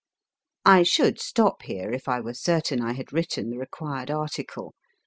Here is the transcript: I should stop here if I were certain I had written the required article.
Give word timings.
I 0.65 0.81
should 0.81 1.19
stop 1.21 1.61
here 1.61 1.91
if 1.91 2.07
I 2.07 2.21
were 2.21 2.33
certain 2.33 2.81
I 2.81 2.93
had 2.93 3.13
written 3.13 3.51
the 3.51 3.59
required 3.59 4.09
article. 4.09 4.73